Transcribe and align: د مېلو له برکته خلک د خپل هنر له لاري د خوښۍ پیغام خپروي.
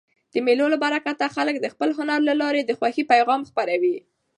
د 0.33 0.35
مېلو 0.45 0.65
له 0.73 0.77
برکته 0.83 1.25
خلک 1.35 1.55
د 1.59 1.65
خپل 1.73 1.89
هنر 1.97 2.19
له 2.29 2.33
لاري 2.41 2.61
د 2.65 2.71
خوښۍ 2.79 3.03
پیغام 3.13 3.41
خپروي. 3.49 3.97